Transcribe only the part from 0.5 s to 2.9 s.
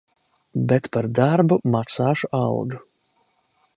Bet par darbu maksāšu algu.